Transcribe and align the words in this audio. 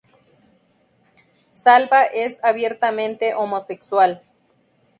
Salva 1.51 2.05
es 2.05 2.43
abiertamente 2.43 3.35
homosexual. 3.35 4.23